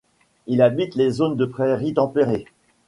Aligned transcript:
Il 0.47 0.63
habite 0.63 0.95
les 0.95 1.11
zones 1.11 1.35
de 1.37 1.45
prairies 1.45 1.93
tempérées. 1.93 2.45